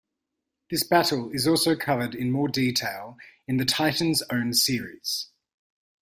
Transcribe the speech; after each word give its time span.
This 0.71 0.83
battle 0.83 1.29
is 1.29 1.45
also 1.45 1.75
covered 1.75 2.15
in 2.15 2.31
more 2.31 2.47
detail 2.47 3.19
in 3.47 3.57
the 3.57 3.65
Titans 3.65 4.23
own 4.31 4.51
series. 4.55 5.27